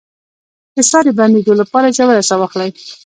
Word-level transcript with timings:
د 0.75 0.77
ساه 0.89 1.03
د 1.05 1.09
بندیدو 1.19 1.53
لپاره 1.61 1.93
ژوره 1.95 2.23
ساه 2.29 2.39
واخلئ 2.39 2.69